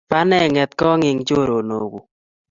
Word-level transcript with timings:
Pane 0.11 0.37
ng'etkong 0.51 1.03
eng 1.09 1.21
choronokuk? 1.27 2.05